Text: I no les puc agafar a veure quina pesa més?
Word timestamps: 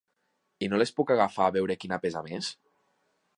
I 0.67 0.69
no 0.71 0.79
les 0.81 0.91
puc 0.99 1.13
agafar 1.15 1.49
a 1.49 1.53
veure 1.59 1.77
quina 1.85 2.01
pesa 2.07 2.25
més? 2.29 2.51